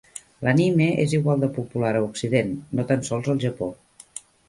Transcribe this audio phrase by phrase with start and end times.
[0.45, 3.73] L'anime és igual de popular a occident, no tan sols al Japó.